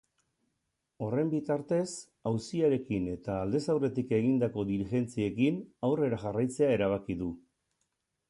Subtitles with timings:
[1.07, 1.89] Horren bitartez,
[2.29, 5.59] auziarekin eta aldez aurretik egindako diligentziekin
[5.91, 7.29] aurrera jarraitzea erabaki du.